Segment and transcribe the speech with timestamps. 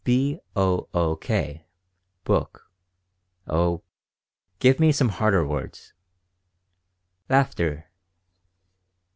[0.03, 1.61] "B o o k
[2.23, 2.71] book.
[3.45, 3.83] Oh,
[4.57, 5.93] give me some harder words."
[7.29, 7.85] "Laughter."